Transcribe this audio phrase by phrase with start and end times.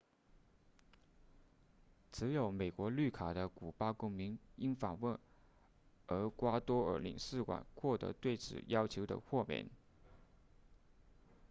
[2.11, 5.15] 持有美国绿卡的古巴公民应访问
[6.07, 9.69] 厄瓜多尔领事馆获得对此要求的豁免